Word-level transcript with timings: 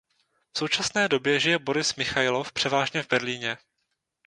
V 0.53 0.57
současné 0.57 1.09
době 1.09 1.39
žije 1.39 1.59
Boris 1.59 1.95
Michajlov 1.95 2.51
převážně 2.51 3.03
v 3.03 3.07
Berlíně. 3.07 3.57